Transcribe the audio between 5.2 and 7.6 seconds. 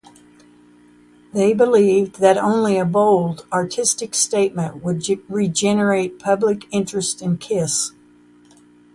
regenerate public interest in